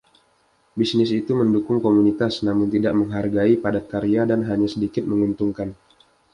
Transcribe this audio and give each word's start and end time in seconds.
Bisnis 0.79 1.11
itu 1.21 1.29
mendukung 1.39 1.77
komunitas, 1.85 2.33
namun 2.45 2.67
tidak 2.75 2.93
menghargai 2.99 3.53
padat 3.63 3.85
karya 3.93 4.21
dan 4.31 4.39
hanya 4.49 4.65
sedikit 4.73 5.03
menguntungkan. 5.11 5.69